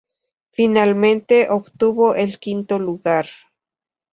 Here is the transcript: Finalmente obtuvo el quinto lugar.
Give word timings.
Finalmente 0.49 1.47
obtuvo 1.51 2.15
el 2.15 2.39
quinto 2.39 2.79
lugar. 2.79 3.27